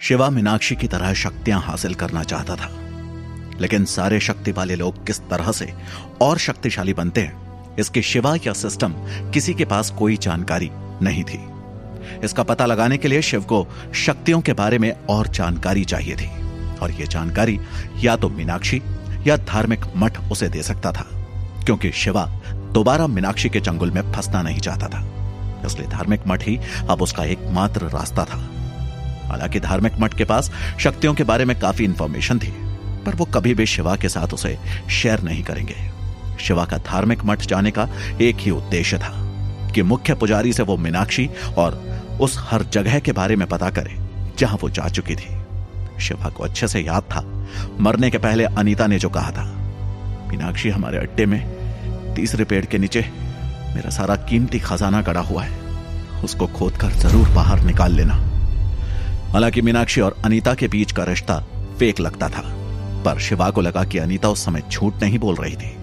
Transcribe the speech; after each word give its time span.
शिवा 0.00 0.30
मीनाक्षी 0.30 0.76
की 0.76 0.88
तरह 0.88 1.12
शक्तियाँ 1.14 1.60
हासिल 1.60 1.94
करना 1.94 2.22
चाहता 2.22 2.54
था। 2.56 2.70
लेकिन 3.60 3.84
सारे 3.84 4.20
शक्ति 4.20 4.52
वाले 4.52 4.74
लोग 4.76 5.06
किस 5.06 5.20
तरह 5.20 5.52
से 5.52 5.72
और 6.20 6.38
शक्तिशाली 6.38 6.94
बनते 6.94 7.20
हैं, 7.20 7.76
इसके 7.76 8.02
शिवा 8.02 8.34
या 8.46 8.52
सिस्टम 8.52 8.92
किसी 9.30 9.54
के 9.54 9.64
पास 9.64 9.90
कोई 9.90 10.16
जानकारी 10.16 10.70
नहीं 11.02 11.24
थी। 11.24 11.40
इसका 12.24 12.42
पता 12.42 12.66
लगाने 12.66 12.96
के 12.96 13.08
लिए 13.08 13.22
शिव 13.22 13.42
को 13.42 13.66
शक्तियों 13.94 14.40
के 14.40 14.52
बारे 14.52 14.78
में 14.78 14.92
और 15.06 15.26
जानकारी 15.26 15.84
चाहिए 15.84 16.16
थी। 16.16 16.30
और 16.78 16.90
यह 16.90 17.06
जानकारी 17.06 17.58
या 17.96 18.16
तो 18.16 18.28
मीनाक्षी 18.28 18.82
या 19.26 19.36
धार्मिक 19.36 19.84
मठ 19.96 20.20
उसे 20.32 20.48
दे 20.48 20.62
सकता 20.62 20.92
था, 20.92 21.06
क्योंकि 21.64 21.90
शिवा 21.92 22.24
दोबारा 22.72 23.06
मीनाक्षी 23.06 23.48
के 23.48 23.60
चंगुल 23.60 23.90
में 23.90 24.12
फंसना 24.12 24.42
नहीं 24.42 24.60
चाहता 24.60 24.88
था। 24.88 25.00
इसलिए 25.66 25.88
धार्मिक 25.88 26.20
मठ 26.26 26.46
ही 26.46 26.58
अब 26.90 27.02
उसका 27.02 27.24
एकमात्र 27.24 27.84
रास्ता 27.84 28.24
था। 28.24 28.57
हालाँकि 29.28 29.60
धार्मिक 29.60 30.00
मठ 30.00 30.14
के 30.14 30.24
पास 30.24 30.50
शक्तियों 30.80 31.14
के 31.14 31.24
बारे 31.24 31.44
में 31.44 31.58
काफ़ी 31.60 31.84
इंफॉर्मेशन 31.84 32.38
थी, 32.38 32.52
पर 33.06 33.14
वो 33.14 33.24
कभी 33.24 33.54
भी 33.54 33.66
शिवा 33.66 33.96
के 33.96 34.08
साथ 34.08 34.34
उसे 34.34 34.56
शेयर 34.90 35.22
नहीं 35.22 35.42
करेंगे। 35.42 35.76
शिवा 36.40 36.64
का 36.64 36.78
धार्मिक 36.86 37.24
मठ 37.24 37.46
जाने 37.46 37.70
का 37.70 37.88
एक 38.20 38.36
ही 38.36 38.50
उद्देश्य 38.50 38.98
था 38.98 39.12
कि 39.74 39.82
मुख्य 39.82 40.14
पुजारी 40.14 40.52
से 40.52 40.62
वो 40.62 40.76
मीनाक्षी 40.76 41.28
और 41.58 41.82
उस 42.20 42.36
हर 42.40 42.62
जगह 42.62 42.98
के 42.98 43.12
बारे 43.12 43.36
में 43.36 43.46
पता 43.48 43.70
करे, 43.70 43.96
जहाँ 44.38 44.58
वो 44.62 44.70
जा 44.70 44.88
चुकी 44.88 45.14
थी। 45.14 45.36
शिवा 46.00 46.28
को 46.28 46.44
अच्छे 46.44 46.68
से 46.68 46.80
याद 46.80 47.02
था। 47.02 47.22
मरने 47.80 48.10
के 48.10 48.18
पहले 48.18 48.44
अनीता 48.44 48.86
ने 48.86 48.98
जो 48.98 49.08
कहा 49.08 49.30
था, 49.30 49.44
मीनाक्षी 50.30 50.70
हमारे 50.70 50.98
अड्डे 50.98 51.26
में, 51.26 52.14
तीसरे 52.14 52.44
पेड़ 52.44 52.64
के 52.64 52.78
नीचे 52.78 53.00
मेरा 53.74 53.90
सारा 53.90 54.16
कीमती 54.28 54.58
खजाना 54.58 55.00
गड़ा 55.02 55.20
हुआ 55.20 55.42
है। 55.42 56.22
उसको 56.24 56.46
खोद 56.48 56.76
कर 56.76 56.92
ज़रूर 56.92 57.28
बाहर 57.28 57.60
निकाल 57.60 57.92
लेना। 57.92 58.14
हालाँकि 59.28 59.62
मीनाक्षी 59.62 60.00
और 60.00 60.16
अनीता 60.24 60.54
के 60.54 60.68
बीच 60.68 60.92
का 60.92 61.04
रिश्ता 61.04 61.38
फेक 61.78 62.00
लगता 62.00 62.28
था, 62.28 62.42
पर 63.04 63.18
शिवा 63.18 63.50
को 63.50 63.60
लगा 63.60 63.84
कि 63.84 63.98
अनीता 63.98 64.28
उस 64.28 64.44
समय 64.44 64.62
झूठ 64.72 65.02
नहीं 65.02 65.18
बोल 65.18 65.34
रही 65.34 65.56
थी। 65.56 65.76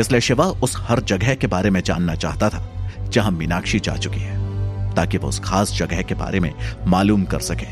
इसलिए 0.00 0.20
शिवा 0.20 0.44
उस 0.44 0.76
हर 0.78 1.00
जगह 1.00 1.34
के 1.34 1.46
बारे 1.46 1.70
में 1.70 1.80
जानना 1.80 2.14
चाहता 2.14 2.48
था, 2.48 2.62
जहाँ 3.08 3.30
मीनाक्षी 3.30 3.80
जा 3.80 3.96
चुकी 3.96 4.20
है, 4.20 4.94
ताकि 4.94 5.18
वो 5.18 5.28
उस 5.28 5.40
खास 5.40 5.72
जगह 5.72 6.02
के 6.02 6.14
बारे 6.14 6.40
में 6.40 6.52
मालूम 6.86 7.24
कर 7.24 7.40
सके। 7.40 7.66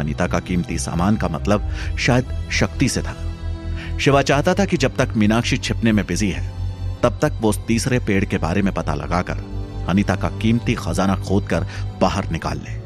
अनीता 0.00 0.26
का 0.26 0.40
कीमती 0.40 0.78
सामान 0.78 1.16
का 1.16 1.28
मतलब 1.28 1.70
शायद 1.98 2.48
शक्ति 2.52 2.88
से 2.88 3.02
था। 3.02 3.16
शिवा 3.98 4.22
चाहता 4.22 4.54
था 4.54 4.64
कि 4.64 4.76
जब 4.76 4.96
तक 4.96 5.12
मीनाक्षी 5.16 5.56
छिपने 5.56 5.92
में 5.92 6.06
बिज़ी 6.06 6.30
है, 6.30 6.50
तब 7.02 7.18
तक 7.22 7.32
वो 7.40 7.48
उस 7.48 7.58
तीसरे 7.66 7.98
पेड़ 7.98 8.24
के 8.24 8.38
बारे 8.38 8.62
में 8.62 8.74
पता 8.74 8.94
लगाकर 8.94 9.44
अनीता 9.88 10.16
का 10.16 10.28
कीमती 10.28 10.74
खजाना 10.74 11.16
खोदकर 11.16 11.66
बाहर 12.00 12.30
निकाल 12.30 12.58
ले। 12.58 12.79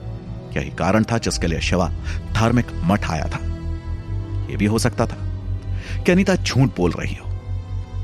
यही 0.56 0.70
कारण 0.70 1.04
था 1.04 1.18
जिसके 1.18 1.46
लिए 1.46 1.60
शिवा 1.60 1.92
धार्मिक 2.32 2.66
मठ 2.74 3.10
आया 3.10 3.24
था? 3.24 3.38
यह 4.50 4.56
भी 4.56 4.66
हो 4.66 4.78
सकता 4.78 5.06
था। 5.06 5.16
कि 6.02 6.12
अनीता 6.12 6.34
झूठ 6.34 6.76
बोल 6.76 6.90
रही 6.90 7.14
हो? 7.14 7.34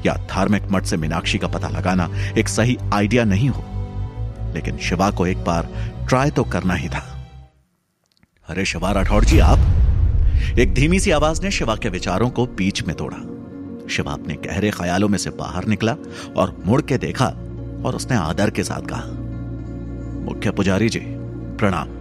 या 0.06 0.14
धार्मिक 0.14 0.62
मठ 0.70 0.84
से 0.84 0.96
मीनाक्षी 0.96 1.38
का 1.38 1.48
पता 1.48 1.68
लगाना 1.68 2.10
एक 2.38 2.48
सही 2.48 2.78
आइडिया 2.94 3.24
नहीं 3.24 3.48
हो? 3.48 3.64
लेकिन 4.54 4.78
शिवा 4.78 5.10
को 5.10 5.26
एक 5.26 5.44
बार 5.44 5.68
ट्राई 6.08 6.30
तो 6.30 6.44
करना 6.44 6.74
ही 6.74 6.88
था। 6.88 7.28
अरे 8.48 8.64
शिवा 8.64 8.92
राठौड़ 8.92 9.24
जी, 9.24 9.38
आप? 9.38 9.58
एक 10.58 10.74
धीमी 10.74 11.00
सी 11.00 11.10
आवाज़ 11.10 11.42
ने 11.42 11.50
शिवा 11.50 11.76
के 11.76 11.88
विचारों 11.88 12.30
को 12.30 12.46
बीच 12.46 12.82
में 12.82 12.96
तोड़ा। 12.96 13.16
शिवा 13.88 14.12
अपने 14.12 14.34
गहरे 14.34 14.70
ख्यालों 14.70 15.08
में 15.08 15.18
से 15.18 15.30
बाहर 15.30 15.64
निकला 15.64 15.96
और 16.36 16.62
मुड़ 16.66 16.82
के 16.82 16.98
देखा 16.98 17.26
और 17.84 17.92
उसने 17.94 18.16
आदर 18.16 18.50
के 18.50 18.64
साथ 18.64 18.80
कहा, 18.92 19.02
मुख्य 20.30 20.50
पुजारी 20.50 20.88
जी, 20.88 21.02
प्रणाम। 21.58 21.99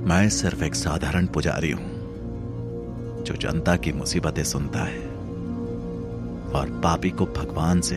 मैं 0.00 0.28
सिर्फ़ 0.28 0.64
एक 0.64 0.74
साधारण 0.74 1.26
पुजारी 1.26 1.70
हूँ, 1.70 3.24
जो 3.24 3.34
जनता 3.34 3.76
की 3.76 3.92
मुसीबतें 3.92 4.44
सुनता 4.44 4.84
है 4.84 5.00
और 6.54 6.80
पापी 6.84 7.10
को 7.10 7.26
भगवान 7.26 7.80
से 7.80 7.96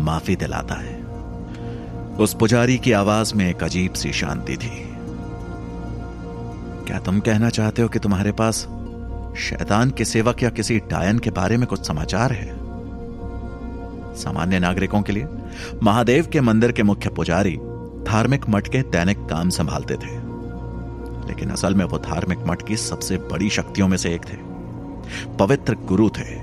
माफ़ी 0.00 0.36
दिलाता 0.36 0.74
है। 0.74 1.04
उस 2.16 2.34
पुजारी 2.34 2.78
की 2.78 2.92
आवाज़ 2.92 3.34
में 3.34 3.50
एक 3.50 3.62
अजीब 3.64 3.92
सी 3.92 4.12
शांति 4.12 4.56
थी। 4.56 4.92
क्या 6.86 6.98
तुम 6.98 7.20
कहना 7.20 7.50
चाहते 7.50 7.82
हो 7.82 7.88
कि 7.88 7.98
तुम्हारे 7.98 8.32
पास 8.32 8.60
शैतान 9.38 9.90
के 9.90 10.04
सेवक 10.04 10.42
या 10.42 10.50
किसी 10.50 10.78
डायन 10.78 11.18
के 11.18 11.30
बारे 11.30 11.56
में 11.56 11.66
कुछ 11.66 11.86
समाचार 11.86 12.32
है? 12.32 12.56
सामान्य 14.16 14.58
नागरिकों 14.58 15.02
के 15.02 15.12
लिए 15.12 15.26
महादेव 15.82 16.26
के 16.26 16.40
मंदिर 16.40 16.72
के 16.72 16.82
मुख्य 16.82 17.10
पुजारी 17.10 17.56
धार्मिक 18.06 18.48
मठ 18.48 18.68
के 18.68 18.82
दैनिक 18.82 19.18
काम 19.18 19.50
संभालते 19.50 19.94
थे। 19.94 20.25
लेकिन 21.28 21.50
असल 21.50 21.74
में 21.74 21.84
वो 21.84 21.98
धार्मिक 21.98 22.38
मठ 22.46 22.62
की 22.62 22.76
सबसे 22.76 23.16
बड़ी 23.32 23.50
शक्तियों 23.50 23.88
में 23.88 23.96
से 23.96 24.14
एक 24.14 24.24
थे। 24.24 24.36
पवित्र 25.38 25.76
गुरु 25.84 26.08
थे, 26.08 26.34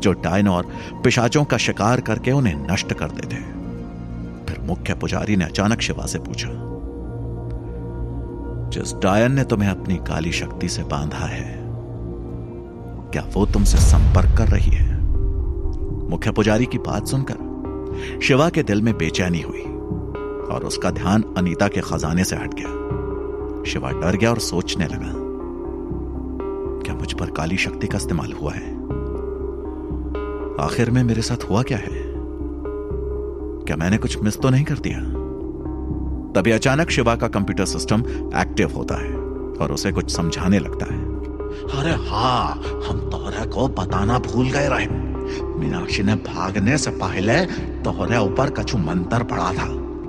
जो 0.00 0.12
डायन 0.14 0.48
और 0.48 0.66
पिशाचों 1.04 1.44
का 1.44 1.56
शिकार 1.56 2.00
करके 2.00 2.32
उन्हें 2.32 2.66
नष्ट 2.70 2.92
करते 2.92 3.26
थे 3.26 3.40
फिर 4.46 4.60
मुख्य 4.60 4.94
पुजारी 4.94 5.36
ने 5.36 5.44
अचानक 5.44 5.80
शिवा 5.80 6.06
से 6.06 6.18
पूछा, 6.18 6.48
जिस 8.70 8.92
डायन 8.94 9.32
ने 9.32 9.44
तुम्हें 9.44 9.68
अपनी 9.68 9.96
काली 10.06 10.32
शक्ति 10.32 10.68
से 10.68 10.82
बांधा 10.82 11.26
है, 11.26 11.54
क्या 13.12 13.24
वो 13.34 13.46
तुमसे 13.46 13.78
संपर्क 13.78 14.36
कर 14.38 14.48
रही 14.48 14.70
है? 14.70 14.94
मुख्य 16.10 16.30
पुजारी 16.30 16.66
की 16.66 16.78
बात 16.78 17.06
सुनकर 17.06 18.20
शिवा 18.22 18.48
के 18.48 18.62
दिल 18.62 18.82
में 18.82 18.96
बेचैनी 18.98 19.40
हुई 19.40 19.62
और 20.54 20.64
उसका 20.64 20.90
ध्यान 20.90 21.22
अनीता 21.38 21.68
के 21.68 21.80
खजाने 21.80 22.24
से 22.24 22.36
हट 22.36 22.54
गया। 22.54 22.85
शिवा 23.66 23.90
डर 23.90 24.16
गया 24.16 24.30
और 24.30 24.38
सोचने 24.38 24.84
लगा, 24.84 25.12
क्या 26.84 26.94
मुझ 26.94 27.12
पर 27.12 27.30
काली 27.30 27.56
शक्ति 27.56 27.86
का 27.86 27.96
इस्तेमाल 27.96 28.32
हुआ 28.32 28.52
है? 28.52 28.74
आखिर 30.60 30.90
में 30.90 31.02
मेरे 31.04 31.22
साथ 31.22 31.50
हुआ 31.50 31.62
क्या 31.62 31.78
है? 31.78 32.04
क्या 33.66 33.76
मैंने 33.76 33.98
कुछ 33.98 34.18
मिस 34.22 34.38
तो 34.40 34.50
नहीं 34.50 34.64
कर 34.64 34.78
दिया? 34.78 35.00
तभी 36.32 36.50
अचानक 36.50 36.90
शिवा 36.90 37.16
का 37.16 37.28
कंप्यूटर 37.28 37.64
सिस्टम 37.64 38.00
एक्टिव 38.36 38.72
होता 38.76 38.94
है 38.94 39.14
और 39.56 39.72
उसे 39.72 39.92
कुछ 39.92 40.10
समझाने 40.10 40.58
लगता 40.58 40.86
है। 40.86 41.04
अरे 41.80 41.92
हाँ 42.08 42.62
हम 42.88 42.98
तोहरे 43.10 43.46
को 43.46 43.68
बताना 43.68 44.18
भूल 44.18 44.50
गए 44.50 44.68
रहे। 44.68 44.86
मीनाक्षी 45.58 46.02
ने 46.02 46.14
भागने 46.14 46.78
से 46.78 46.90
पहले 46.90 47.44
तोहरे 47.82 48.18
ऊपर 48.18 48.50
कछु 48.50 48.78
मंत्र 48.78 49.22
पड़ा 49.22 49.52
था। 49.52 49.66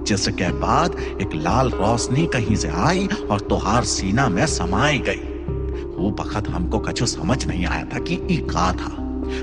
जिसके 0.08 0.52
बाद 0.60 0.96
एक 1.22 1.36
लाल 1.36 1.70
रोशनी 1.70 2.26
कहीं 2.26 2.56
से 2.56 2.70
आई 2.78 3.08
और 3.32 3.40
तुहार 3.40 3.84
सीना 3.86 4.28
में 4.30 4.46
समाई 4.48 5.00
गई। 5.00 5.24
वो 5.98 6.10
वक्त 6.20 6.50
हमको 6.50 6.80
कछु 6.80 7.06
समझ 7.06 7.46
नहीं 7.46 7.66
आया 7.66 7.84
था 7.86 8.00
कि 8.00 8.20
ई 8.32 8.38
का 8.50 8.72
था। 8.74 8.96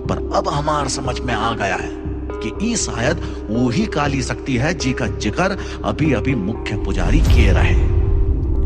पर 0.09 0.19
अब 0.37 0.49
हमार 0.49 0.89
समझ 0.89 1.19
में 1.21 1.35
आ 1.35 1.55
गया 1.55 1.77
है 1.77 1.91
कि 2.35 2.53
ई 2.63 2.77
शायद 2.77 3.21
वो 3.51 3.69
ही 3.69 3.87
काली 3.87 4.23
शक्ति 4.23 4.57
है 4.57 4.73
जी 4.75 4.93
का 4.93 5.07
ज़िक्र 5.07 5.57
अभी 5.85 6.13
अभी 6.13 6.35
मुख्य 6.35 6.77
पुजारी 6.77 7.21
किए 7.21 7.53
रहे। 7.53 7.75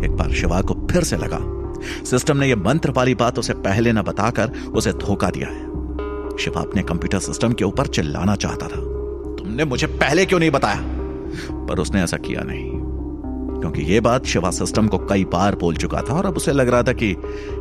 एक 0.05 0.17
बार 0.17 0.33
शिवा 0.33 0.61
को 0.61 0.75
फिर 0.91 1.05
से 1.05 1.17
लगा। 1.17 1.39
सिस्टम 2.05 2.37
ने 2.37 2.49
यह 2.49 2.57
मंत्र 2.57 2.91
वाली 2.91 3.15
बात 3.15 3.39
उसे 3.39 3.55
पहले 3.65 3.93
न 3.93 4.03
बताकर 4.03 4.53
उसे 4.75 4.93
धोखा 4.93 5.31
दिया 5.31 5.49
है। 5.49 6.37
शिवा 6.39 6.61
अपने 6.61 6.83
कंप्यूटर 6.83 7.19
सिस्टम 7.19 7.53
के 7.53 7.65
ऊपर 7.65 7.87
चिल्लाना 7.87 8.35
चाहता 8.37 8.67
था। 8.67 8.81
तुमने 9.37 9.65
मुझे 9.65 9.87
पहले 9.87 10.27
क्यों 10.27 10.41
नहीं 10.41 10.51
बताया? 10.51 10.88
पर 11.51 11.79
उसने 11.79 12.03
ऐसा 12.03 12.17
किया 12.17 12.43
नहीं। 12.43 12.71
क्योंकि 13.61 13.83
यह 13.83 14.01
बात 14.01 14.25
शिवा 14.25 14.51
सिस्टम 14.51 14.89
को 14.89 14.99
कई 14.99 15.25
बार 15.25 15.55
बोल 15.55 15.77
चुका 15.77 16.03
था 16.03 16.15
और 16.15 16.27
अब 16.27 16.37
उसे 16.37 16.53
लग 16.53 16.69
रहा 16.69 16.83
था 16.83 16.93
कि 16.93 17.17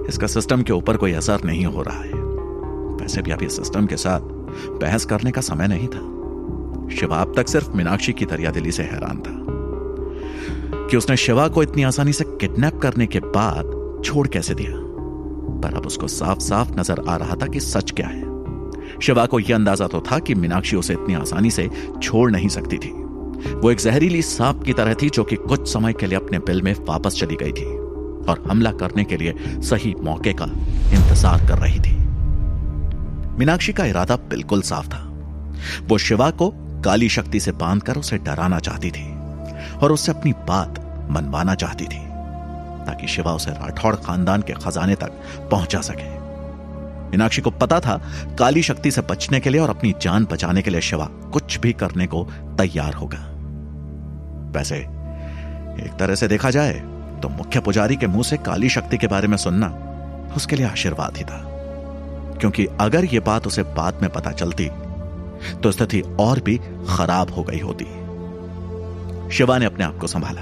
इसका 0.09 0.27
सिस्टम 0.27 0.61
के 0.61 0.73
ऊपर 0.73 0.97
कोई 0.97 1.11
असर 1.11 1.43
नहीं 1.45 1.65
हो 1.65 1.81
रहा 1.81 2.01
है। 2.01 2.13
वैसे 3.01 3.21
भी 3.21 3.31
अभी 3.31 3.49
सिस्टम 3.49 3.85
के 3.85 3.97
साथ 3.97 4.19
बहस 4.81 5.05
करने 5.05 5.31
का 5.31 5.41
समय 5.41 5.67
नहीं 5.67 5.87
था। 5.87 6.17
शिवा 6.95 7.17
अब 7.17 7.33
तक 7.35 7.47
सिर्फ़ 7.47 7.71
मीनाक्षी 7.71 8.13
की 8.13 8.25
दरियादिली 8.25 8.71
से 8.71 8.83
हैरान 8.83 9.17
था। 9.17 9.47
कि 10.87 10.97
उसने 10.97 11.17
शिवा 11.17 11.47
को 11.47 11.63
इतनी 11.63 11.83
आसानी 11.83 12.13
से 12.13 12.23
किडनैप 12.23 12.77
करने 12.77 13.07
के 13.07 13.19
बाद 13.19 14.01
छोड़ 14.05 14.27
कैसे 14.27 14.53
दिया? 14.53 14.71
पर 15.61 15.77
अब 15.77 15.85
उसको 15.85 16.07
साफ़ 16.07 16.39
साफ़ 16.39 16.79
नज़र 16.79 17.03
आ 17.09 17.15
रहा 17.15 17.35
था 17.35 17.47
कि 17.47 17.59
सच 17.59 17.91
क्या 17.91 18.07
है। 18.07 18.27
शिवा 18.99 19.25
को 19.25 19.39
यह 19.39 19.55
अंदाज़ा 19.55 19.87
तो 19.87 20.03
था 20.11 20.19
कि 20.19 20.35
मीनाक्षी 20.35 20.75
उसे 20.75 20.93
इतनी 20.93 21.13
आसानी 21.13 21.51
से 21.51 21.69
छोड़ 22.03 22.31
नहीं 22.31 22.47
सकती 22.47 22.77
थी। 22.77 23.06
वो 23.61 23.71
एक 23.71 23.79
जहरीली 23.79 24.21
सांप 24.21 24.63
की 24.63 24.73
तरह 24.73 24.93
थी 24.93 25.09
जो 25.09 25.23
कि 25.23 25.35
कुछ 25.35 25.67
समय 25.73 25.93
के 25.93 26.07
लिए 26.07 26.17
अपने 26.17 26.39
बिल 26.39 26.61
में 26.61 26.73
वापस 26.79 27.19
चली 27.19 27.35
गई 27.35 27.51
थी 27.51 27.65
और 28.25 28.43
हमला 28.49 28.71
करने 28.71 29.03
के 29.03 29.17
लिए 29.17 29.33
सही 29.61 29.93
मौके 30.03 30.33
का 30.33 30.45
इंतज़ार 30.45 31.47
कर 31.47 31.57
रही 31.57 31.79
थी। 31.79 31.95
मीनाक्षी 33.39 33.73
का 33.73 33.85
इरादा 33.85 34.15
बिल्कुल 34.29 34.61
साफ़ 34.61 34.87
था। 34.87 35.03
वो 35.87 35.97
शिवा 35.97 36.29
को 36.31 36.49
काली 36.85 37.09
शक्ति 37.09 37.39
से 37.39 37.51
बांधकर 37.51 37.97
उसे 37.97 38.17
डराना 38.17 38.59
चाहती 38.59 38.91
थी 38.91 39.07
और 39.77 39.91
उससे 39.91 40.11
अपनी 40.11 40.33
बात 40.47 40.79
मनवाना 41.11 41.55
चाहती 41.55 41.85
थी 41.85 42.05
ताकि 42.85 43.07
शिवा 43.07 43.33
उसे 43.33 43.51
राठौड़ 43.51 43.95
खानदान 43.95 44.41
के 44.41 44.53
खजाने 44.53 44.95
तक 44.95 45.21
पहुँचा 45.51 45.81
सके। 45.81 46.16
मीनाक्षी 47.09 47.41
को 47.41 47.51
पता 47.51 47.79
था 47.79 48.01
काली 48.39 48.61
शक्ति 48.63 48.91
से 48.91 49.01
बचने 49.01 49.39
के 49.39 49.49
लिए 49.49 49.61
और 49.61 49.69
अपनी 49.69 49.93
जान 50.01 50.25
बचाने 50.25 50.61
के 50.61 50.69
लिए 50.69 50.81
शिवा 50.81 51.05
कुछ 51.33 51.59
भी 51.59 51.73
करने 51.73 52.07
को 52.07 52.23
तैयार 52.57 52.93
होगा। 52.93 53.19
वैसे, 54.51 54.77
एक 54.77 55.95
तरह 55.99 56.15
से 56.15 56.27
देखा 56.27 56.49
जाए 56.49 56.73
तो 57.21 57.29
मुख्य 57.29 57.59
पुजारी 57.59 57.95
के 57.95 58.07
मुँह 58.07 58.23
से 58.23 58.37
काली 58.37 58.69
शक्ति 58.69 58.97
के 58.97 59.07
बारे 59.07 59.27
में 59.27 59.37
सुनना 59.37 59.67
उसके 60.35 60.55
लिए 60.55 60.65
आशीर्वाद 60.65 61.17
ही 61.17 61.23
था। 61.23 61.43
क्योंकि 62.39 62.65
अगर 62.81 63.05
यह 63.05 63.21
बात 63.21 63.47
उसे 63.47 63.63
बाद 63.63 63.99
में 64.01 64.09
पता 64.11 64.31
चलती 64.31 64.69
तो 65.63 65.71
स्थिति 65.71 66.01
और 66.19 66.39
भी 66.39 66.57
खराब 66.89 67.33
हो 67.33 67.43
गई 67.43 67.59
होती। 67.59 67.85
शिवा 69.31 69.57
ने 69.57 69.65
अपने 69.65 69.85
आप 69.85 69.97
को 69.97 70.07
संभाला 70.07 70.41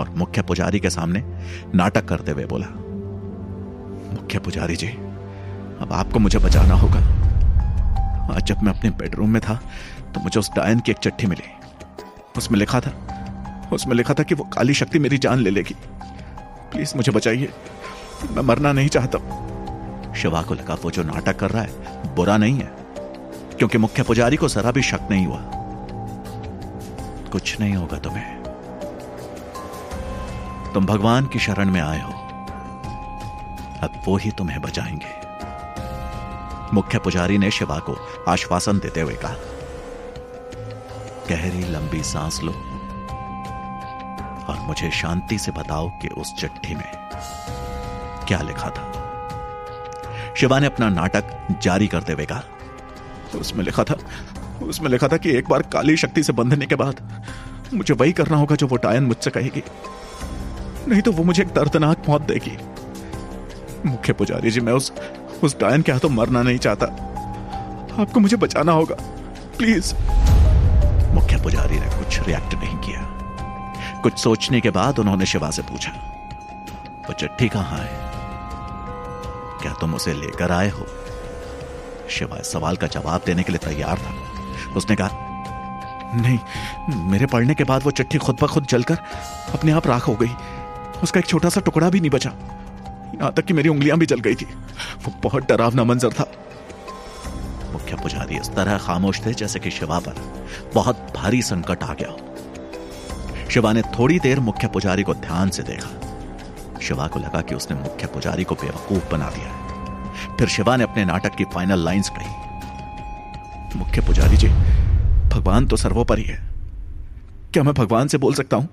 और 0.00 0.10
मुख्य 0.16 0.42
पुजारी 0.42 0.80
के 0.80 0.90
सामने 0.90 1.22
नाटक 1.74 2.04
करते 2.04 2.32
हुए 2.32 2.44
बोला, 2.44 2.66
मुख्य 4.12 4.38
पुजारी 4.38 4.76
जी 4.76 4.88
अब 5.80 5.92
आपको 5.92 6.18
मुझे 6.18 6.38
बचाना 6.38 6.74
होगा। 6.74 6.98
आज 8.34 8.42
जब 8.42 8.62
मैं 8.62 8.78
अपने 8.78 8.90
बेडरूम 8.90 9.30
में 9.30 9.42
था 9.42 9.60
तो 10.14 10.20
मुझे 10.20 10.40
उस 10.40 10.50
डायन 10.56 10.80
की 10.80 10.90
एक 10.92 10.98
चिट्ठी 10.98 11.26
मिली। 11.26 11.50
उसमें 12.36 12.58
लिखा 12.58 12.80
था, 12.80 12.92
उसमें 13.72 13.94
लिखा 13.94 14.14
था 14.14 14.22
कि 14.22 14.34
वो 14.34 14.44
काली 14.44 14.74
शक्ति 14.74 14.98
मेरी 14.98 15.18
जान 15.18 15.38
ले 15.38 15.50
लेगी। 15.50 15.76
प्लीज़ 16.72 16.96
मुझे 16.96 17.12
बचाइए। 17.12 17.52
मैं 18.30 18.42
मरना 18.42 18.72
नहीं 18.72 18.88
चाहता। 18.88 19.18
शिवा 20.14 20.42
को 20.42 20.54
लगा 20.54 20.74
वो 20.74 20.90
जो 20.90 21.02
नाटक 21.02 21.36
कर 21.36 21.50
रहा 21.50 21.62
है, 21.62 21.70
बुरा 22.14 22.36
नहीं 22.36 22.58
है। 22.58 22.72
क्योंकि 23.58 23.78
मुख्य 23.78 24.02
पुजारी 24.02 24.36
को 24.36 24.48
जरा 24.48 24.70
भी 24.70 24.82
शक 24.82 25.00
नहीं 25.10 25.26
हुआ। 25.26 25.40
कुछ 27.32 27.60
नहीं 27.60 27.74
होगा 27.74 27.98
तुम्हें। 27.98 28.42
तुम 30.74 30.86
भगवान 30.86 31.26
की 31.26 31.38
शरण 31.38 31.70
में 31.70 31.80
आए 31.80 32.02
हो। 32.02 32.12
अब 33.82 34.02
वो 34.06 34.16
ही 34.16 34.30
तुम्हें 34.30 34.60
बचाएँगे। 34.60 35.17
मुख्य 36.74 36.98
पुजारी 36.98 37.38
ने 37.38 37.50
शिवा 37.50 37.78
को 37.78 37.96
आश्वासन 38.28 38.78
देते 38.78 39.00
हुए 39.00 39.14
कहा, 39.14 39.34
गहरी 41.30 41.64
लंबी 41.64 42.02
सांस 42.02 42.40
लो 42.42 42.52
और 44.48 44.58
मुझे 44.58 44.90
शांति 44.90 45.38
से 45.38 45.52
बताओ 45.52 45.88
कि 46.02 46.08
उस 46.08 46.34
चिट्ठी 46.34 46.74
में 46.74 46.90
क्या 48.28 48.40
लिखा 48.40 48.70
था। 48.70 50.34
शिवा 50.36 50.58
ने 50.58 50.66
अपना 50.66 50.88
नाटक 50.88 51.36
जारी 51.62 51.86
करते 51.86 52.12
हुए 52.12 52.26
कहा, 52.26 52.42
उसमें 53.34 53.64
लिखा 53.64 53.84
था, 53.84 53.96
उसमें 54.62 54.90
लिखा 54.90 55.08
था 55.08 55.16
कि 55.16 55.30
एक 55.30 55.48
बार 55.48 55.62
काली 55.72 55.96
शक्ति 55.96 56.22
से 56.22 56.32
बंधने 56.32 56.66
के 56.66 56.74
बाद 56.74 57.00
मुझे 57.74 57.94
वही 57.94 58.12
करना 58.12 58.36
होगा 58.36 58.56
जो 58.56 58.66
वो 58.66 58.76
टायन 58.76 59.04
मुझसे 59.04 59.30
कहेगी। 59.30 59.62
नहीं 60.88 61.00
तो 61.02 61.12
वो 61.12 61.24
मुझे 61.24 61.42
एक 61.42 61.48
दर्दनाक 61.48 62.08
मौत 62.08 62.22
देगी। 62.22 62.56
मुख्य 63.86 64.12
पुजारी 64.12 64.50
जी, 64.50 64.60
मैं 64.60 64.72
उस 64.72 64.92
उस 65.42 65.60
डायन 65.60 65.82
के 65.82 65.92
हाथों 65.92 66.08
मरना 66.08 66.42
नहीं 66.42 66.58
चाहता। 66.58 66.86
आपको 68.00 68.20
मुझे 68.20 68.36
बचाना 68.36 68.72
होगा। 68.72 68.96
प्लीज़। 69.58 69.94
मुख्य 71.14 71.42
पुजारी 71.42 71.80
ने 71.80 71.86
कुछ 71.86 72.20
रिएक्ट 72.20 72.54
नहीं 72.54 72.76
किया। 72.76 73.14
कुछ 74.02 74.18
सोचने 74.18 74.60
के 74.60 74.70
बाद 74.70 74.98
उन्होंने 74.98 75.26
शिवा 75.26 75.50
से 75.50 75.62
पूछा 75.62 75.90
वो 77.08 77.12
चिट्ठी 77.12 77.48
कहाँ 77.48 77.78
है? 77.78 78.08
क्या 79.62 79.72
तुम 79.72 79.94
उसे 79.94 80.14
लेकर 80.14 80.52
आए 80.52 80.68
हो? 80.68 80.86
शिवा 82.10 82.38
इस 82.38 82.52
सवाल 82.52 82.76
का 82.76 82.86
जवाब 82.86 83.22
देने 83.26 83.42
के 83.42 83.52
लिए 83.52 83.74
तैयार 83.74 83.98
था। 83.98 84.14
उसने 84.76 84.96
कहा, 84.96 85.10
नहीं, 86.14 86.38
मेरे 87.10 87.26
पढ़ने 87.26 87.54
के 87.54 87.64
बाद 87.64 87.82
वो 87.84 87.90
चिट्ठी 87.90 88.18
खुद 88.18 88.36
ब 88.42 88.46
खुद 88.46 88.66
जलकर 88.66 88.98
अपने 89.54 89.72
आप 89.72 89.86
राख 89.86 90.08
हो 90.08 90.14
गई। 90.14 90.30
उसका 91.02 91.20
एक 91.20 91.26
छोटा 91.26 91.48
सा 91.48 91.60
टुकड़ा 91.60 91.90
भी 91.90 92.00
नहीं 92.00 92.10
बचा। 92.10 92.32
यहाँ 93.14 93.32
तक 93.32 93.44
कि 93.44 93.54
मेरी 93.54 93.68
उंगलियाँ 93.68 93.98
भी 93.98 94.06
जल 94.06 94.20
गई 94.20 94.34
थी। 94.34 94.46
वो 95.04 95.12
बहुत 95.22 95.48
डरावना 95.48 95.84
मंजर 95.84 96.12
था। 96.12 96.26
मुख्य 97.72 97.96
पुजारी 97.96 98.38
इस 98.38 98.48
तरह 98.48 98.78
खामोश 98.78 99.20
थे 99.26 99.32
जैसे 99.34 99.58
कि 99.60 99.70
शिवा 99.70 99.98
पर 99.98 100.14
बहुत 100.74 101.12
भारी 101.16 101.42
संकट 101.42 101.82
आ 101.82 101.94
गया 101.94 103.48
शिवा 103.50 103.72
ने 103.72 103.82
थोड़ी 103.98 104.18
देर 104.18 104.40
मुख्य 104.40 104.68
पुजारी 104.68 105.02
को 105.02 105.14
ध्यान 105.14 105.50
से 105.50 105.62
देखा। 105.62 106.78
शिवा 106.82 107.06
को 107.06 107.20
लगा 107.20 107.40
कि 107.40 107.54
उसने 107.54 107.76
मुख्य 107.76 108.06
पुजारी 108.06 108.44
को 108.44 108.54
बेवकूफ़ 108.54 109.10
बना 109.10 109.28
दिया 109.30 109.46
है। 109.46 110.36
फिर 110.36 110.48
शिवा 110.48 110.76
ने 110.76 110.84
अपने 110.84 111.04
नाटक 111.04 111.34
की 111.34 111.44
फाइनल 111.44 111.84
लाइंस 111.84 112.10
कही। 112.10 113.78
मुख्य 113.78 114.00
पुजारी 114.00 114.36
जी, 114.36 114.48
भगवान 115.28 115.66
तो 115.66 115.76
सर्वोपरि 115.76 116.22
है। 116.22 116.36
क्या 117.52 117.62
मैं 117.62 117.74
भगवान 117.74 118.08
से 118.08 118.18
बोल 118.18 118.34
सकता 118.34 118.56
हूँ 118.56 118.68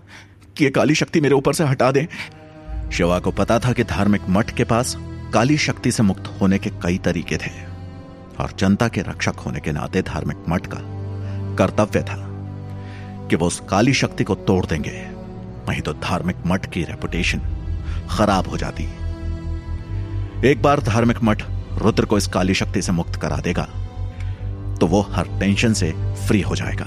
कि 0.57 0.63
ये 0.63 0.69
काली 0.71 0.95
शक्ति 0.95 1.21
मेरे 1.21 1.35
ऊपर 1.35 1.53
से 1.53 1.63
हटा 1.63 1.91
दे? 1.91 2.07
शिवा 2.91 3.19
को 3.19 3.31
पता 3.31 3.59
था 3.59 3.71
कि 3.73 3.83
धार्मिक 3.83 4.21
मठ 4.29 4.51
के 4.51 4.63
पास 4.63 4.95
काली 5.33 5.57
शक्ति 5.57 5.91
से 5.91 6.03
मुक्त 6.03 6.27
होने 6.41 6.57
के 6.59 6.69
कई 6.83 6.97
तरीके 6.97 7.37
थे, 7.37 7.51
और 8.39 8.51
जनता 8.59 8.87
के 8.87 9.01
रक्षक 9.01 9.39
होने 9.45 9.59
के 9.59 9.71
नाते 9.71 10.01
धार्मिक 10.01 10.43
मठ 10.49 10.67
का 10.67 10.79
कर्तव्य 11.57 12.01
था 12.01 12.17
कि 13.29 13.35
वो 13.35 13.47
उस 13.47 13.59
काली 13.69 13.93
शक्ति 13.93 14.23
को 14.23 14.35
तोड़ 14.35 14.65
देंगे, 14.65 14.91
नहीं 15.69 15.81
तो 15.81 15.93
धार्मिक 15.93 16.37
मठ 16.47 16.65
की 16.65 16.83
रेपुटेशन 16.83 17.39
खराब 18.09 18.47
हो 18.47 18.57
जाती। 18.57 18.83
एक 20.49 20.61
बार 20.61 20.81
धार्मिक 20.81 21.23
मठ 21.23 21.43
रुद्र 21.81 22.05
को 22.05 22.17
इस 22.17 22.27
काली 22.27 22.53
शक्ति 22.53 22.81
से 22.81 22.91
मुक्त 22.91 23.15
करा 23.15 23.37
देगा 23.37 23.67
तो 24.79 24.87
वो 24.87 25.01
हर 25.11 25.27
टेंशन 25.39 25.73
से 25.73 25.91
फ्री 26.27 26.41
हो 26.41 26.55
जाएगा। 26.55 26.85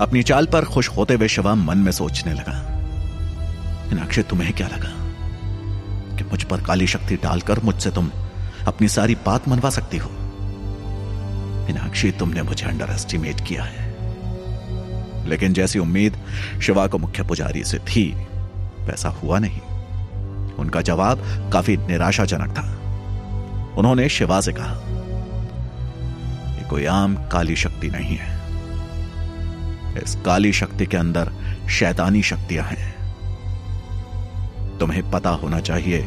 अपनी 0.00 0.22
चाल 0.22 0.46
पर 0.46 0.64
खुश 0.64 0.88
होते 0.88 1.14
हुए 1.14 1.28
शिवा 1.28 1.54
मन 1.54 1.78
में 1.78 1.92
सोचने 1.92 2.32
लगा। 2.34 2.73
मीनाक्षी 3.94 4.22
तुम्हें 4.22 4.52
क्या 4.52 4.66
लगा 4.66 4.92
कि 6.16 6.24
मुझ 6.24 6.42
पर 6.42 6.60
काली 6.60 6.86
शक्ति 6.86 7.16
डालकर 7.16 7.60
मुझसे 7.60 7.90
तुम 7.90 8.10
अपनी 8.66 8.88
सारी 8.88 9.14
बात 9.14 9.48
मनवा 9.48 9.70
सकती 9.70 9.96
हो? 9.96 10.10
मीनाक्षी, 11.66 12.10
तुमने 12.10 12.42
मुझे 12.42 12.66
अंडर 12.66 12.86
एस्टिमेट 12.90 13.40
किया 13.40 13.62
है। 13.64 13.96
लेकिन 15.28 15.52
जैसी 15.52 15.78
उम्मीद 15.78 16.16
शिवा 16.62 16.86
को 16.86 16.98
मुख्य 16.98 17.22
पुजारी 17.22 17.64
से 17.64 17.78
थी, 17.78 18.26
वैसा 18.80 19.08
हुआ 19.08 19.38
नहीं। 19.38 19.60
उनका 20.54 20.80
जवाब 20.80 21.50
काफ़ी 21.52 21.76
निराशाजनक 21.76 22.50
था। 22.50 22.62
उन्होंने 23.78 24.08
शिवा 24.08 24.40
से 24.40 24.52
कहा, 24.52 24.80
ये 26.54 26.68
कोई 26.68 26.84
आम 26.84 27.16
काली 27.16 27.56
शक्ति 27.56 27.88
नहीं 27.88 28.18
है। 28.20 28.40
इस 30.04 30.18
काली 30.26 30.52
शक्ति 30.52 30.86
के 30.86 30.96
अंदर 30.96 31.32
शैतानी 31.70 32.22
शक्तियाँ 32.22 32.64
हैं। 32.64 32.93
तुम्हें 34.84 35.10
पता 35.10 35.30
होना 35.30 35.60
चाहिए। 35.60 35.98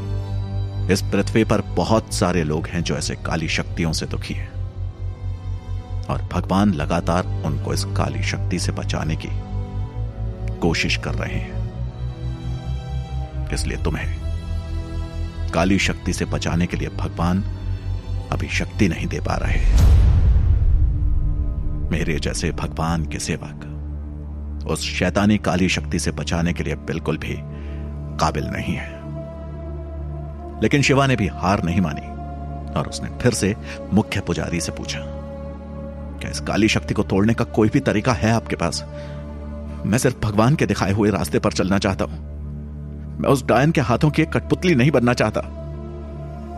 इस 0.94 1.02
पृथ्वी 1.02 1.44
पर 1.44 1.62
बहुत 1.62 2.14
सारे 2.14 2.44
लोग 2.44 2.68
हैं 2.68 2.84
जो 2.84 2.96
ऐसे 2.96 3.16
काली 3.16 3.48
शक्तियों 3.48 3.94
से 3.94 4.06
दुखी 4.06 4.34
हैं। 4.34 4.52
और 6.06 6.30
भगवान 6.34 6.74
लगातार 6.74 7.26
उनको 7.46 7.74
इस 7.74 7.84
काली 7.84 8.24
शक्ति 8.24 8.60
से 8.60 8.72
बचाने 8.72 9.16
की 9.16 9.30
कोशिश 10.60 10.98
कर 10.98 11.14
रहे 11.14 11.36
हैं। 11.36 11.72
इसलिए 13.54 13.78
तुम्हें 13.78 14.18
काली 15.52 15.80
शक्ति 15.80 16.14
से 16.14 16.26
बचाने 16.26 16.66
के 16.66 16.78
लिए 16.78 16.90
भगवान 16.90 17.44
अभी 18.32 18.48
शक्ति 18.48 18.88
नहीं 18.88 19.08
दे 19.08 19.20
पा 19.20 19.36
रहे। 19.36 19.62
मेरे 21.90 22.20
जैसे 22.20 22.52
भगवान 22.52 23.06
के 23.06 23.20
सेवक, 23.20 23.74
उस 24.68 24.82
शैतानी 24.82 25.38
काली 25.38 25.70
शक्ति 25.70 26.00
से 26.00 26.12
बचाने 26.12 26.54
के 26.54 26.64
लिए 26.64 26.76
बिल्कुल 26.76 27.18
भी 27.18 27.57
काबिल 28.20 28.48
नहीं 28.48 28.76
है। 28.76 28.96
लेकिन 30.62 30.82
शिवा 30.82 31.08
ने 31.08 31.16
भी 31.16 31.28
हार 31.34 31.64
नहीं 31.64 31.82
मानी 31.82 32.08
और 32.74 32.88
उसने 32.88 33.10
फिर 33.20 33.34
से 33.34 33.56
मुख्य 33.94 34.22
पुजारी 34.22 34.60
से 34.62 34.72
पूछा, 34.72 35.00
क्या 36.20 36.32
इस 36.32 36.40
काली 36.40 36.68
शक्ति 36.68 36.94
को 36.94 37.04
तोड़ने 37.04 37.34
का 37.34 37.44
कोई 37.46 37.70
भी 37.70 37.80
तरीका 37.80 38.14
है 38.14 38.32
आपके 38.32 38.56
पास? 38.56 38.84
मैं 39.86 39.98
सिर्फ़ 39.98 40.18
भगवान 40.20 40.56
के 40.56 40.66
दिखाए 40.66 40.92
हुए 40.92 41.10
रास्ते 41.10 41.40
पर 41.40 41.52
चलना 41.52 41.78
चाहता 41.80 42.06
हूँ। 42.06 42.26
मैं 43.20 43.30
उस 43.30 43.46
डायन 43.46 43.72
के 43.72 43.82
हाथों 43.82 44.10
की 44.10 44.22
एक 44.22 44.32
कठपुतली 44.32 44.76
नहीं 44.76 44.92
बनना 44.92 45.14
चाहता। 45.14 45.42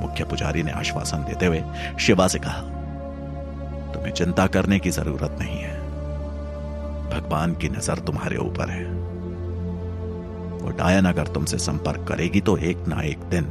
मुख्य 0.02 0.24
पुजारी 0.24 0.64
ने 0.64 0.72
आश्वासन 0.72 1.24
देते 1.24 1.46
हुए 1.46 1.64
शिवा 2.00 2.28
से 2.28 2.40
कहा, 2.40 2.62
तुम्हें 3.94 4.12
चिंता 4.14 4.48
करने 4.48 4.80
की 4.80 4.90
ज़रूरत 4.92 5.38
नहीं 5.40 5.60
है। 5.60 5.78
भगवान 7.12 7.54
की 7.54 7.70
नज़र 7.70 8.00
तुम्हारे 8.00 8.38
ऊपर 8.38 8.70
है। 8.70 8.99
वो 10.70 10.76
डायन 10.78 11.06
अगर 11.06 11.28
तुमसे 11.28 11.58
संपर्क 11.58 12.06
करेगी 12.08 12.42
तो 12.42 12.58
एक 12.58 12.78
ना 12.88 13.02
एक 13.02 13.20
दिन, 13.20 13.46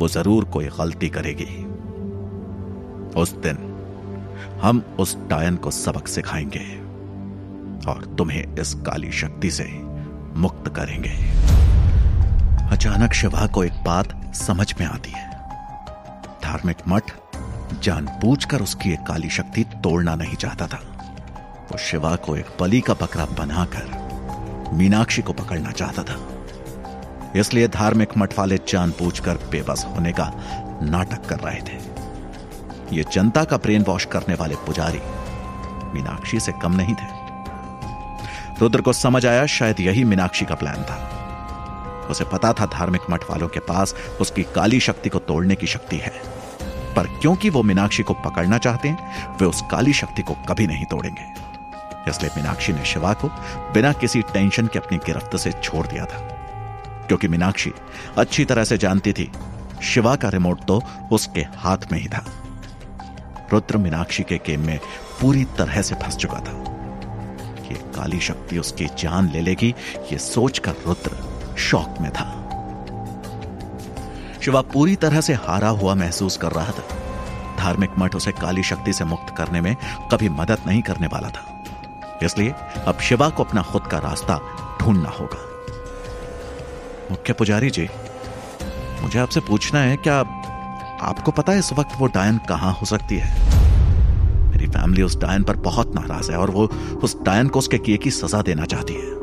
वो 0.00 0.08
ज़रूर 0.08 0.44
कोई 0.44 0.66
गलती 0.68 1.08
करेगी। 1.08 1.54
उस 3.20 3.32
दिन 3.36 3.56
हम 4.62 4.82
उस 4.98 5.16
डायन 5.28 5.56
को 5.56 5.70
सबक 5.70 6.08
सिखाएँगे 6.08 6.66
और 7.90 8.04
तुम्हें 8.18 8.56
इस 8.56 8.74
काली 8.74 9.12
शक्ति 9.12 9.50
से 9.50 9.64
मुक्त 10.36 10.68
करेंगे। 10.76 11.16
अचानक 12.70 13.12
शिवा 13.12 13.46
को 13.46 13.64
एक 13.64 13.82
बात 13.86 14.34
समझ 14.34 14.72
में 14.80 14.86
आती 14.86 15.10
है। 15.10 15.30
धार्मिक 16.42 16.88
मठ 16.88 17.12
जानबूझकर 17.82 18.62
उसकी 18.62 18.92
एक 18.92 19.06
काली 19.08 19.30
शक्ति 19.30 19.64
तोड़ना 19.82 20.14
नहीं 20.14 20.36
चाहता 20.36 20.66
था। 20.66 20.80
वो 21.72 21.78
शिवा 21.78 22.16
को 22.16 22.36
एक 22.36 22.56
बलि 22.60 22.80
का 22.80 22.94
बकरा 22.94 23.24
बनाकर 23.38 24.05
मीनाक्षी 24.72 25.22
को 25.22 25.32
पकड़ना 25.32 25.70
चाहता 25.70 26.02
था। 26.02 26.18
इसलिए 27.36 27.68
धार्मिक 27.68 28.08
मठ 28.18 28.38
वाले 28.38 28.58
जानबूझकर 28.68 29.34
बेबस 29.34 29.86
होने 29.88 30.12
का 30.12 30.32
नाटक 30.82 31.26
कर 31.26 31.36
रहे 31.36 31.60
थे। 31.60 31.96
ये 32.96 33.04
जनता 33.12 33.44
का 33.44 33.56
ब्रेन 33.56 33.82
वॉश 33.82 34.04
करने 34.04 34.34
वाले 34.34 34.54
पुजारी 34.54 35.00
मीनाक्षी 35.94 36.40
से 36.40 36.52
कम 36.52 36.72
नहीं 36.72 36.94
थे। 36.94 37.26
रुद्र 38.60 38.80
को 38.80 38.92
समझ 38.92 39.26
आया, 39.26 39.46
शायद 39.46 39.80
यही 39.80 40.04
मीनाक्षी 40.04 40.44
का 40.44 40.54
प्लान 40.54 40.76
था। 40.76 41.12
उसे 42.10 42.24
पता 42.24 42.52
था 42.52 42.66
धार्मिक 42.66 43.00
मठ 43.10 43.30
वालों 43.30 43.48
के 43.48 43.60
पास 43.60 43.94
उसकी 44.20 44.42
काली 44.42 44.80
शक्ति 44.80 45.08
को 45.08 45.18
तोड़ने 45.18 45.54
की 45.54 45.66
शक्ति 45.66 45.96
है। 45.96 46.12
पर 46.96 47.06
क्योंकि 47.06 47.50
वो 47.50 47.62
मीनाक्षी 47.62 48.02
को 48.02 48.14
पकड़ना 48.14 48.58
चाहते 48.58 48.88
हैं, 48.88 49.28
वे 49.36 49.46
उस 49.46 49.62
काली 49.70 49.92
शक्ति 49.92 50.22
को 50.22 50.34
कभी 50.48 50.66
नहीं 50.66 50.84
तोड़ेंगे। 50.84 51.45
इसलिए 52.08 52.30
मीनाक्षी 52.36 52.72
ने 52.72 52.84
शिवा 52.84 53.12
को 53.12 53.28
बिना 53.72 53.92
किसी 53.92 54.22
टेंशन 54.22 54.66
के 54.66 54.78
अपनी 54.78 54.98
गिरफ्त 54.98 55.36
से 55.36 55.52
छोड़ 55.52 55.86
दिया 55.86 56.04
था। 56.04 56.18
क्योंकि 57.08 57.28
मीनाक्षी 57.28 57.72
अच्छी 58.18 58.44
तरह 58.44 58.64
से 58.64 58.78
जानती 58.78 59.12
थी, 59.12 59.32
शिवा 59.82 60.16
का 60.16 60.28
रिमोट 60.28 60.64
तो 60.64 60.82
उसके 61.12 61.40
हाथ 61.40 61.78
में 61.92 62.00
ही 62.00 62.08
था। 62.08 62.24
रुद्र 63.52 63.76
मीनाक्षी 63.76 64.22
के 64.22 64.36
गेम 64.36 64.60
में 64.60 64.78
पूरी 65.20 65.44
तरह 65.44 65.82
से 65.82 65.94
फंस 65.94 66.16
चुका 66.16 66.38
था। 66.38 66.76
कि 67.68 67.74
काली 67.74 68.20
शक्ति 68.20 68.58
उसकी 68.58 68.86
जान 68.86 69.30
ले 69.30 69.40
लेगी, 69.40 69.74
ये 70.12 70.18
सोचकर 70.18 70.70
रुद्र 70.70 71.36
शौक 71.58 71.94
में 72.00 72.10
था। 72.10 72.42
शिवा 74.44 74.60
पूरी 74.60 74.96
तरह 74.96 75.20
से 75.20 75.34
हारा 75.34 75.68
हुआ 75.68 75.94
महसूस 75.94 76.36
कर 76.36 76.52
रहा 76.52 76.70
था। 76.70 76.96
धार्मिक 77.58 77.90
मठ 77.98 78.14
उसे 78.14 78.32
काली 78.32 78.62
शक्ति 78.62 78.92
से 78.92 79.04
मुक्त 79.04 79.34
करने 79.36 79.60
में 79.60 79.76
कभी 80.12 80.28
मदद 80.28 80.58
नहीं 80.66 80.82
करने 80.82 81.06
वाला 81.06 81.28
था। 81.28 81.55
इसलिए 82.22 82.54
अब 82.86 82.98
शिवा 82.98 83.28
को 83.28 83.44
अपना 83.44 83.62
खुद 83.62 83.82
का 83.82 83.98
रास्ता 83.98 84.40
ढूंढना 84.80 85.08
होगा। 85.08 85.38
मुख्य 87.10 87.32
पुजारी 87.32 87.70
जी, 87.70 87.88
मुझे 89.02 89.18
आपसे 89.18 89.40
पूछना 89.40 89.80
है, 89.80 89.96
क्या 89.96 90.18
आपको 91.02 91.30
पता 91.30 91.52
है 91.52 91.58
इस 91.58 91.72
वक्त 91.72 91.90
वो 91.98 92.06
डायन 92.06 92.38
कहाँ 92.38 92.72
हो 92.72 92.86
सकती 92.86 93.16
है? 93.18 93.56
मेरी 94.50 94.66
फैमिली 94.66 95.02
उस 95.02 95.18
डायन 95.18 95.42
पर 95.42 95.56
बहुत 95.56 95.94
नाराज़ 95.94 96.32
है 96.32 96.38
और 96.38 96.50
वो 96.50 96.66
उस 97.02 97.22
डायन 97.22 97.48
को 97.48 97.58
उसके 97.58 97.78
किए 97.78 97.96
की 97.96 98.10
सजा 98.10 98.42
देना 98.42 98.64
चाहती 98.64 98.94
है। 98.94 99.16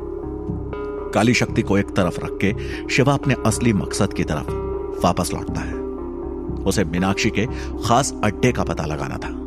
काली 1.12 1.34
शक्ति 1.34 1.62
को 1.62 1.78
एक 1.78 1.86
तरफ़ 1.86 2.20
रख 2.20 2.38
के 2.42 2.56
शिवा 2.90 3.14
अपने 3.14 3.36
असली 3.46 3.74
मकसद 3.74 4.14
की 4.14 4.24
तरफ़ 4.24 4.52
वापस 5.06 5.34
लौटता 5.34 5.62
है। 5.62 5.74
उसे 6.64 6.84
मीनाक्षी 6.84 7.30
के 7.30 7.46
खास 7.88 8.14
अड्डे 8.24 8.52
का 8.52 8.64
पता 8.64 8.86
लगाना 8.86 9.18
था। 9.18 9.43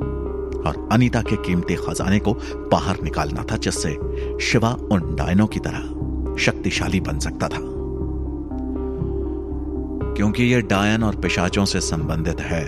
और 0.67 0.89
अनीता 0.93 1.23
के 1.23 1.37
कीमती 1.37 1.75
खजाने 1.75 2.19
को 2.19 2.33
बाहर 2.73 3.01
निकालना 3.03 3.45
था, 3.53 3.57
जिससे 3.57 3.99
शिवा 4.41 4.77
उन 4.93 5.17
डायनों 5.17 5.47
की 5.47 5.61
तरह 5.61 6.37
शक्तिशाली 6.37 7.01
बन 7.01 7.19
सकता 7.19 7.49
था। 7.49 7.59
क्योंकि 10.17 10.45
यह 10.45 10.61
डायन 10.61 11.03
और 11.03 11.17
पिशाचों 11.17 11.65
से 11.65 11.81
संबंधित 11.81 12.41
है, 12.41 12.65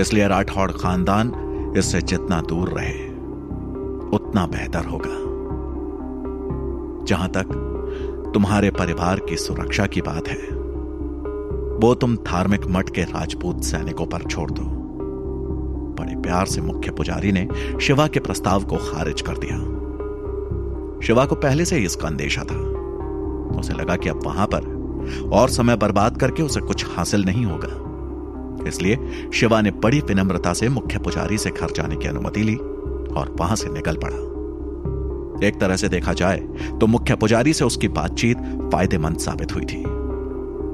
इसलिए 0.00 0.28
राठौड़ 0.28 0.70
खानदान 0.70 1.32
इससे 1.76 2.00
जितना 2.00 2.40
दूर 2.40 2.68
रहे, 2.68 3.08
उतना 4.16 4.46
बेहतर 4.46 4.84
होगा। 4.84 5.16
जहाँ 7.04 7.28
तक 7.28 7.46
तुम्हारे 8.34 8.70
परिवार 8.70 9.20
की 9.20 9.36
सुरक्षा 9.36 9.86
की 9.86 10.00
बात 10.00 10.28
है, 10.28 10.58
वो 11.78 11.94
तुम 11.94 12.16
धार्मिक 12.16 12.66
मठ 12.66 12.90
के 12.90 13.02
राजपूत 13.02 13.64
सैनिकों 13.64 14.06
पर 14.06 14.22
छोड़ 14.22 14.50
दो। 14.50 14.77
बड़े 15.98 16.14
प्यार 16.16 16.46
से 16.46 16.60
मुख्य 16.60 16.90
पुजारी 16.90 17.32
ने 17.32 17.48
शिवा 17.82 18.06
के 18.06 18.20
प्रस्ताव 18.20 18.64
को 18.64 18.76
खारिज 18.76 19.20
कर 19.20 19.38
दिया। 19.38 19.56
शिवा 21.06 21.24
को 21.24 21.34
पहले 21.34 21.64
से 21.64 21.76
ही 21.76 21.84
इसका 21.84 22.08
अंदेशा 22.08 22.44
था। 22.44 22.56
उसे 23.58 23.74
लगा 23.74 23.96
कि 23.96 24.08
अब 24.08 24.24
वहाँ 24.24 24.46
पर 24.46 24.76
और 25.32 25.48
समय 25.48 25.76
बर्बाद 25.76 26.16
करके 26.16 26.42
उसे 26.42 26.60
कुछ 26.60 26.86
हासिल 26.96 27.24
नहीं 27.24 27.44
होगा। 27.44 28.68
इसलिए 28.68 29.30
शिवा 29.34 29.60
ने 29.60 29.70
बड़ी 29.70 30.00
विनम्रता 30.00 30.52
से 30.52 30.68
मुख्य 30.68 30.98
पुजारी 30.98 31.38
से 31.38 31.50
घर 31.50 31.70
जाने 31.70 31.96
की 31.96 32.08
अनुमति 32.08 32.42
ली 32.42 32.54
और 32.54 33.34
वहाँ 33.40 33.56
से 33.56 33.68
निकल 33.68 33.96
पड़ा। 33.96 34.16
एक 35.46 35.60
तरह 35.60 35.76
से 35.76 35.88
देखा 35.88 36.12
जाए 36.12 36.38
तो 36.80 36.86
मुख्य 36.86 37.14
पुजारी 37.16 37.52
से 37.52 37.64
उसकी 37.64 37.88
बातचीत 37.88 38.38
फ़ायदेमंद 38.72 39.18
साबित 39.18 39.54
हुई 39.54 39.64
थी। 39.64 39.82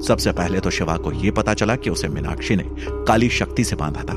सबसे 0.07 0.31
पहले 0.31 0.59
तो 0.59 0.69
शिवा 0.69 0.97
को 0.97 1.11
यह 1.11 1.31
पता 1.31 1.53
चला 1.53 1.75
कि 1.75 1.89
उसे 1.89 2.07
मीनाक्षी 2.07 2.55
ने 2.55 2.63
काली 2.79 3.29
शक्ति 3.29 3.63
से 3.63 3.75
बांधा 3.75 4.03
था। 4.03 4.15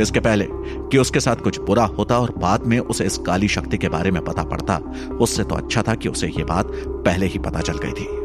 इसके 0.00 0.20
पहले 0.20 0.46
कि 0.50 0.98
उसके 0.98 1.20
साथ 1.20 1.36
कुछ 1.36 1.60
बुरा 1.60 1.84
होता 1.84 2.18
और 2.18 2.34
बाद 2.38 2.66
में 2.66 2.78
उसे 2.78 3.04
इस 3.04 3.18
काली 3.18 3.48
शक्ति 3.48 3.78
के 3.78 3.88
बारे 3.88 4.10
में 4.10 4.24
पता 4.24 4.42
पड़ता, 4.42 4.76
उससे 5.20 5.44
तो 5.44 5.54
अच्छा 5.54 5.82
था 5.82 5.94
कि 5.94 6.08
उसे 6.08 6.26
यह 6.26 6.44
बात 6.44 6.66
पहले 6.86 7.26
ही 7.26 7.38
पता 7.38 7.60
चल 7.60 7.78
गई 7.78 7.92
थी। 7.92 8.24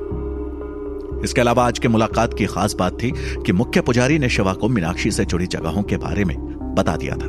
इसके 1.24 1.42
अलावा 1.42 1.68
आज 1.68 1.80
के 1.80 1.88
मुलाकात 1.88 2.34
की 2.34 2.46
खास 2.46 2.74
बात 2.74 2.94
थी 2.94 3.12
कि 3.46 3.52
मुख्य 3.52 3.82
पुजारी 3.82 4.20
ने 4.20 4.30
शिवा 4.30 4.54
को 4.54 4.70
मीनाक्षी 4.70 5.12
से 5.12 5.26
जुड़ी 5.26 5.48
जगहों 5.48 5.84
के 5.84 5.98
बारे 5.98 6.26
में 6.26 6.38
बता 6.76 6.96
दिया 6.96 7.16
था। 7.16 7.28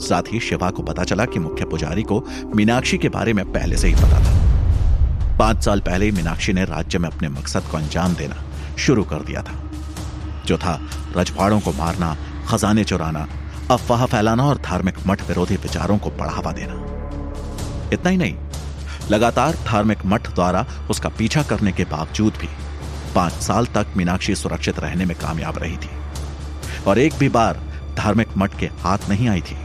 साथ 0.00 0.22
ही 0.32 0.40
शिवा 0.40 0.70
को 0.70 0.82
पता 0.82 1.04
चला 1.04 1.24
कि 1.24 1.38
मुख्य 1.38 1.64
पुजारी 1.64 2.02
को 2.02 2.24
मीनाक्षी 2.56 2.98
के 2.98 3.08
बारे 3.08 3.32
में 3.32 3.52
पहले 3.52 3.76
से 3.76 3.88
ही 3.88 3.94
पता 3.94 4.20
था। 4.20 5.36
पाँच 5.38 5.64
साल 5.64 5.80
पहले 5.80 6.04
ही 6.04 6.10
मीनाक्षी 6.10 6.52
ने 6.52 6.64
राज्य 6.64 6.98
में 6.98 7.08
अपने 7.08 7.28
मकसद 7.28 7.62
को 7.70 7.76
अंजाम 7.76 8.14
देना 8.14 8.44
शुरू 8.78 9.04
कर 9.04 9.16
दिया 9.16 9.42
था। 9.42 9.62
जो 10.46 10.58
था, 10.58 10.80
रजवाड़ों 11.16 11.60
को 11.60 11.72
मारना 11.72 12.16
खजाने 12.48 12.84
चुराना, 12.84 13.26
अफवाह 13.70 14.04
फैलाना 14.06 14.44
और 14.44 14.58
धार्मिक 14.64 14.98
मठ 15.06 15.22
विरोधी 15.28 15.56
विचारों 15.56 15.98
को 15.98 16.10
बढ़ावा 16.10 16.52
देना। 16.52 16.74
इतना 17.92 18.10
ही 18.10 18.16
नहीं, 18.16 18.34
लगातार 19.10 19.56
धार्मिक 19.66 20.04
मठ 20.06 20.28
द्वारा 20.34 20.64
उसका 20.90 21.08
पीछा 21.18 21.42
करने 21.42 21.72
के 21.72 21.84
बावजूद 21.86 22.34
भी 22.40 22.48
पाँच 23.14 23.32
साल 23.42 23.66
तक 23.74 23.92
मीनाक्षी 23.96 24.34
सुरक्षित 24.34 24.78
रहने 24.80 25.04
में 25.04 25.16
कामयाब 25.16 25.58
रही 25.58 25.76
थी। 25.76 25.90
और 26.86 26.98
एक 26.98 27.14
भी 27.18 27.28
बार 27.28 27.60
धार्मिक 27.96 28.36
मठ 28.36 28.58
के 28.58 28.66
हाथ 28.80 29.08
नहीं 29.08 29.28
आई 29.28 29.40
थी। 29.40 29.56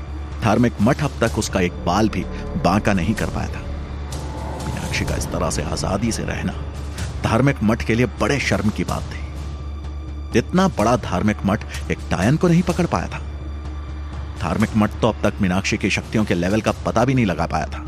धार्मिक 0.44 0.82
मठ 0.82 1.04
अब 1.04 1.20
तक 1.22 1.38
उसका 1.40 1.60
एक 1.62 1.84
बाल 1.86 2.10
भी 2.10 2.24
बांका 2.64 2.94
नहीं 2.94 3.14
कर 3.14 3.30
पाया 3.30 3.48
था। 3.48 3.62
मीनाक्षी 4.66 5.06
का 5.06 5.16
इस 5.16 5.32
तरह 5.32 5.50
से 5.50 5.64
आज़ादी 5.64 6.12
से 6.12 6.24
रहना, 6.26 6.54
धार्मिक 7.24 7.64
मठ 7.64 7.84
के 7.84 7.96
लिए 7.96 8.06
बड़े 8.22 8.40
शर्म 8.42 8.70
की 8.70 8.84
बात 8.84 9.04
थी। 9.04 9.23
इतना 10.36 10.68
बड़ा 10.78 10.96
धार्मिक 10.96 11.38
मठ 11.46 11.64
एक 11.92 12.00
टायन 12.12 12.38
को 12.38 12.48
नहीं 12.48 12.62
पकड़ 12.62 12.86
पाया 12.86 13.08
था। 13.08 13.20
धार्मिक 14.42 14.70
मठ 14.76 15.00
तो 15.02 15.10
अब 15.10 15.22
तक 15.24 15.42
मीनाक्षी 15.42 15.78
की 15.78 15.90
शक्तियों 15.90 16.26
के 16.26 16.34
लेवल 16.34 16.62
का 16.62 16.72
पता 16.86 17.06
भी 17.06 17.14
नहीं 17.14 17.26
लगा 17.26 17.46
पाया 17.46 17.66
था। 17.66 17.86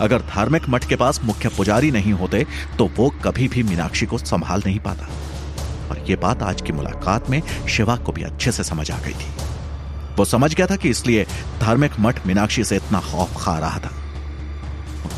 अगर 0.00 0.22
धार्मिक 0.24 0.68
मठ 0.68 0.88
के 0.88 0.96
पास 0.96 1.20
मुख्य 1.24 1.48
पुजारी 1.48 1.90
नहीं 1.90 2.12
होते 2.12 2.44
तो 2.78 2.90
वो 2.96 3.08
कभी 3.24 3.48
भी 3.48 3.62
मीनाक्षी 3.62 4.06
को 4.06 4.18
संभाल 4.18 4.62
नहीं 4.66 4.78
पाता। 4.78 5.08
और 5.90 6.04
ये 6.08 6.16
बात 6.16 6.42
आज 6.42 6.62
की 6.62 6.72
मुलाकात 6.72 7.30
में 7.30 7.42
शिवा 7.68 7.96
को 7.96 8.12
भी 8.12 8.22
अच्छे 8.22 8.52
से 8.52 8.64
समझ 8.64 8.90
आ 8.90 8.98
गई 8.98 9.12
थी। 9.12 9.30
वो 10.16 10.24
समझ 10.24 10.54
गया 10.54 10.66
था 10.66 10.76
कि 10.76 10.90
इसलिए 10.90 11.26
धार्मिक 11.60 11.92
मठ 12.00 12.26
मीनाक्षी 12.26 12.64
से 12.64 12.76
इतना 12.76 13.00
खौफ 13.00 13.36
खा 13.36 13.58
रहा 13.58 13.78
था। 13.78 13.92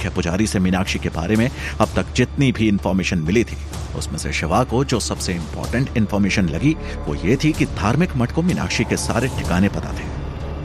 मुख्य 0.05 0.15
पुजारी 0.15 0.47
से 0.47 0.59
मीनाक्षी 0.59 0.99
के 0.99 1.09
बारे 1.09 1.37
में 1.37 1.51
अब 1.81 1.89
तक 1.97 2.13
जितनी 2.17 2.51
भी 2.53 2.67
इंफॉर्मेशन 2.69 3.19
मिली 3.19 3.45
थी, 3.45 3.57
उसमें 3.97 4.17
से 4.19 4.33
शिवा 4.33 4.63
को 4.65 4.85
जो 4.85 4.99
सबसे 5.01 5.35
इंपॉर्टेंट 5.35 5.97
इंफॉर्मेशन 5.97 6.49
लगी, 6.49 6.73
वो 7.07 7.15
ये 7.15 7.37
थी 7.45 7.53
कि 7.53 7.67
धार्मिक 7.67 8.17
मठ 8.17 8.33
को 8.33 8.43
मीनाक्षी 8.43 8.85
के 8.85 8.97
सारे 8.97 9.29
ठिकाने 9.29 9.69
पता 9.69 9.93
थे। 9.93 10.05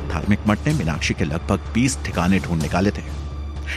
धार्मिक 0.09 0.39
मठ 0.47 0.67
ने 0.67 0.73
मीनाक्षी 0.73 1.13
के 1.13 1.25
लगभग 1.25 1.71
20 1.73 1.97
ठिकाने 2.05 2.39
ढूंढ 2.39 2.61
निकाले 2.61 2.91
थे। 2.91 3.03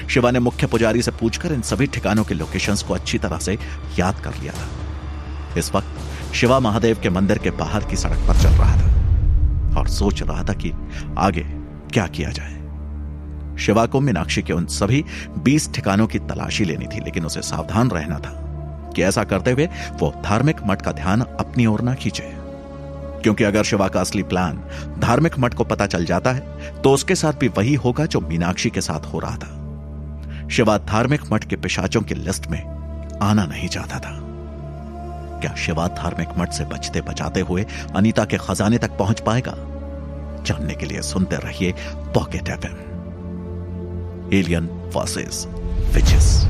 शिवा 0.08 0.30
ने 0.30 0.38
मुख्य 0.38 0.66
पुजारी 0.66 1.02
से 1.02 1.10
पूछकर 1.10 1.52
इन 1.52 1.62
सभी 1.62 1.86
ठिकानों 1.86 2.24
के 2.24 2.34
लोकेशंस 2.34 2.82
को 2.82 2.94
अच्छी 2.94 3.18
तरह 3.18 3.38
से 3.38 3.58
याद 3.98 4.20
कर 4.20 4.34
लिया 4.34 4.52
था। 4.52 5.58
इस 5.58 5.70
वक्त 5.74 6.34
शिवा 6.34 6.58
महादेव 6.60 7.00
के 7.02 7.10
मंदिर 7.10 7.38
के 7.38 7.50
बाहर 7.60 7.84
की 7.84 7.96
सड़क 7.96 8.26
पर 8.28 8.42
चल 8.42 8.58
रहा 8.58 8.76
था 8.76 9.78
और 9.78 9.88
सोच 9.88 10.22
रहा 10.22 10.42
था 10.44 10.52
कि 10.54 10.72
आगे 11.18 11.44
क्या 11.92 12.06
किया 12.06 12.30
जाए। 12.30 12.61
शिवा 13.66 13.86
को 13.86 14.00
मीनाक्षी 14.00 14.42
के 14.42 14.52
उन 14.52 14.66
सभी 14.66 15.04
बीस 15.38 15.72
ठिकानों 15.72 16.06
की 16.06 16.18
तलाशी 16.18 16.64
लेनी 16.64 16.86
थी, 16.86 17.00
लेकिन 17.00 17.26
उसे 17.26 17.42
सावधान 17.42 17.90
रहना 17.90 18.18
था 18.18 18.92
कि 18.96 19.02
ऐसा 19.02 19.24
करते 19.24 19.50
हुए 19.50 19.68
वो 19.92 20.22
धार्मिक 20.24 20.56
मठ 20.66 20.82
का 20.82 20.92
ध्यान 20.92 21.20
अपनी 21.20 21.66
ओर 21.66 21.80
ना 21.80 21.94
खींचे। 21.94 22.32
क्योंकि 23.22 23.44
अगर 23.44 23.62
शिवा 23.62 23.88
का 23.88 24.00
असली 24.00 24.22
प्लान 24.22 24.62
धार्मिक 24.98 25.38
मठ 25.38 25.54
को 25.54 25.64
पता 25.64 25.86
चल 25.86 26.04
जाता 26.04 26.32
है 26.32 26.72
तो 26.82 26.92
उसके 26.92 27.14
साथ 27.14 27.32
भी 27.32 27.48
वही 27.48 27.74
होगा 27.74 28.06
जो 28.06 28.20
मीनाक्षी 28.20 28.70
के 28.70 28.80
साथ 28.80 29.00
हो 29.00 29.18
रहा 29.18 29.36
था। 29.36 30.48
शिवा 30.48 30.78
धार्मिक 30.78 31.20
मठ 31.32 31.44
के 31.44 31.56
पिशाचों 31.56 32.02
की 32.02 32.14
लिस्ट 32.14 32.46
में 32.46 32.60
आना 33.22 33.44
नहीं 33.44 33.68
चाहता 33.68 33.98
था। 33.98 34.18
क्या 35.40 35.54
शिवा 35.54 35.88
धार्मिक 35.88 36.28
मठ 36.38 36.52
से 36.52 36.64
बचते 36.64 37.00
बचाते 37.00 37.40
हुए 37.40 37.66
अनीता 37.96 38.24
के 38.24 38.36
खजाने 38.36 38.78
तक 38.78 38.90
पहुँच 38.90 39.20
पाएगा? 39.20 39.54
जानने 40.44 40.74
के 40.74 40.86
लिए 40.86 41.02
सुनते 41.02 41.36
रहिए 41.36 41.74
pocket 42.14 42.48
F 42.48 42.91
alien 44.32 44.68
versus 44.90 45.46
witches. 45.94 46.46